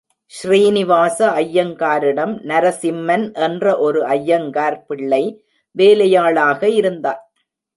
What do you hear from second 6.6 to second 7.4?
இருந்தான்.